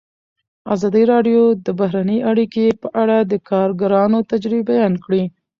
[0.73, 5.23] ازادي راډیو د بهرنۍ اړیکې په اړه د کارګرانو تجربې بیان کړي.